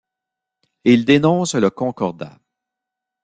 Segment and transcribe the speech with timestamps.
[0.83, 2.39] Il dénonce le Concordat.